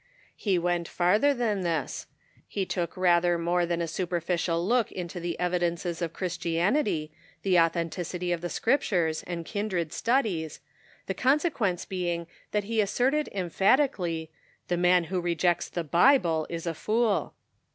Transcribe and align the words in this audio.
He 0.35 0.57
went 0.57 0.87
farther 0.87 1.31
than 1.31 1.61
this, 1.61 2.07
he 2.47 2.65
took 2.65 2.97
rather 2.97 3.37
more 3.37 3.67
than 3.67 3.83
a 3.83 3.87
superficial 3.87 4.65
look 4.65 4.91
into 4.91 5.19
the 5.19 5.39
evidences 5.39 6.01
of 6.01 6.11
Christianity, 6.11 7.11
the 7.43 7.59
authenticity 7.59 8.31
of 8.31 8.41
the 8.41 8.49
Scriptures, 8.49 9.23
arid 9.27 9.45
kindred 9.45 9.93
studies, 9.93 10.59
the 11.05 11.13
con 11.13 11.37
sequence 11.39 11.85
being 11.85 12.25
that 12.49 12.63
he 12.63 12.81
asserted 12.81 13.29
emphatically," 13.31 14.31
the 14.69 14.75
man 14.75 15.03
who 15.03 15.21
rejects 15.21 15.69
the 15.69 15.83
Bible 15.83 16.47
is 16.49 16.65
a 16.65 16.73
fool 16.73 17.35